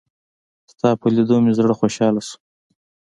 [0.71, 2.37] ستا په لېدو مې زړه خوشحاله شو.